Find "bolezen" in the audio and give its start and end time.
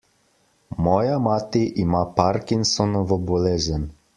3.31-3.87